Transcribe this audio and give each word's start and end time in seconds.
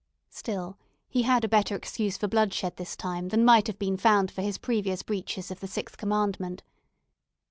Still, 0.31 0.79
he 1.09 1.21
had 1.21 1.43
a 1.43 1.47
better 1.47 1.75
excuse 1.75 2.17
for 2.17 2.27
bloodshed 2.27 2.77
this 2.77 2.95
time 2.95 3.27
than 3.29 3.45
might 3.45 3.67
have 3.67 3.77
been 3.77 3.97
found 3.97 4.31
for 4.31 4.41
his 4.41 4.57
previous 4.57 5.03
breaches 5.03 5.51
of 5.51 5.59
the 5.59 5.67
sixth 5.67 5.95
commandment. 5.95 6.63